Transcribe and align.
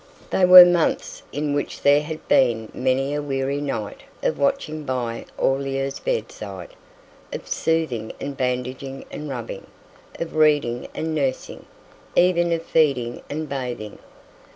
They 0.31 0.45
were 0.45 0.65
months 0.65 1.21
in 1.31 1.53
which 1.53 1.83
there 1.83 2.01
had 2.01 2.27
been 2.27 2.71
many 2.73 3.13
a 3.13 3.21
weary 3.21 3.61
night 3.61 4.01
of 4.23 4.39
watching 4.39 4.83
by 4.83 5.27
Aurelia's 5.37 5.99
bedside; 5.99 6.69
of 7.31 7.47
soothing 7.47 8.11
and 8.19 8.35
bandaging 8.35 9.05
and 9.11 9.29
rubbing; 9.29 9.67
of 10.19 10.35
reading 10.35 10.87
and 10.95 11.13
nursing, 11.13 11.67
even 12.15 12.51
of 12.51 12.63
feeding 12.65 13.21
and 13.29 13.47
bathing. 13.47 13.99